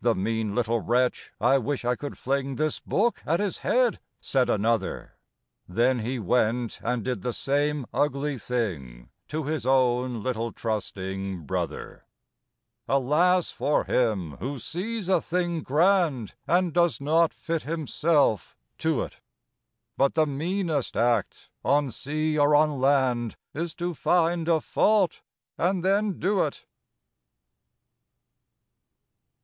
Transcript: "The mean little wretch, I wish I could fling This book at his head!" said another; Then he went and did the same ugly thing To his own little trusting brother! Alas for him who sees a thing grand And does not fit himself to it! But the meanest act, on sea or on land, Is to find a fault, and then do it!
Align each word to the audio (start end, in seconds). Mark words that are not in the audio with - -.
"The 0.00 0.14
mean 0.14 0.54
little 0.54 0.78
wretch, 0.80 1.32
I 1.40 1.58
wish 1.58 1.84
I 1.84 1.96
could 1.96 2.16
fling 2.16 2.54
This 2.54 2.78
book 2.78 3.20
at 3.26 3.40
his 3.40 3.58
head!" 3.66 3.98
said 4.20 4.48
another; 4.48 5.16
Then 5.66 5.98
he 5.98 6.20
went 6.20 6.78
and 6.84 7.02
did 7.02 7.22
the 7.22 7.32
same 7.32 7.84
ugly 7.92 8.38
thing 8.38 9.08
To 9.26 9.42
his 9.42 9.66
own 9.66 10.22
little 10.22 10.52
trusting 10.52 11.46
brother! 11.46 12.04
Alas 12.86 13.50
for 13.50 13.82
him 13.86 14.36
who 14.36 14.60
sees 14.60 15.08
a 15.08 15.20
thing 15.20 15.64
grand 15.64 16.34
And 16.46 16.72
does 16.72 17.00
not 17.00 17.32
fit 17.34 17.62
himself 17.62 18.56
to 18.78 19.02
it! 19.02 19.18
But 19.96 20.14
the 20.14 20.26
meanest 20.28 20.96
act, 20.96 21.50
on 21.64 21.90
sea 21.90 22.38
or 22.38 22.54
on 22.54 22.80
land, 22.80 23.34
Is 23.52 23.74
to 23.82 23.94
find 23.94 24.46
a 24.46 24.60
fault, 24.60 25.22
and 25.58 25.84
then 25.84 26.20
do 26.20 26.42
it! 26.44 26.66